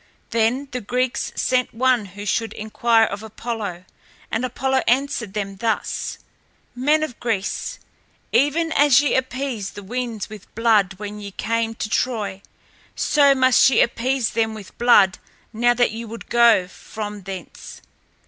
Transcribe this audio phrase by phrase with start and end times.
[0.31, 3.85] Then the Greeks sent one who should inquire of Apollo;
[4.31, 6.17] and Apollo answered them thus:
[6.73, 7.77] 'Men of Greece,
[8.31, 12.41] even as ye appeased the winds with blood when ye came to Troy,
[12.95, 15.19] so must ye appease them with blood
[15.53, 17.79] now that ye would go from thence.'